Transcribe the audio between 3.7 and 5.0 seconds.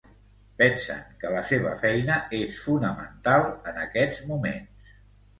en aquests moments?